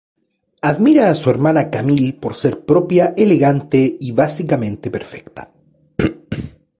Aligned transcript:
Admira 0.63 1.11
a 1.11 1.13
su 1.13 1.29
hermana 1.29 1.69
Camille 1.69 2.11
por 2.13 2.33
ser 2.33 2.65
propia, 2.65 3.13
elegante 3.17 3.97
y 3.99 4.11
básicamente 4.13 4.89
perfecta. 4.89 5.51